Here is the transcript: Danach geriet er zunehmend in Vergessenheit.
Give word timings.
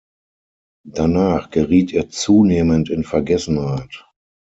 Danach 0.93 1.51
geriet 1.51 1.93
er 1.93 2.09
zunehmend 2.09 2.89
in 2.89 3.03
Vergessenheit. 3.03 4.03